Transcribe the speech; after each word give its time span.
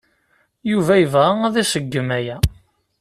Yuba 0.71 0.93
yebɣa 1.01 1.29
ad 1.47 1.55
iṣeggem 1.63 2.09
aya. 2.17 2.37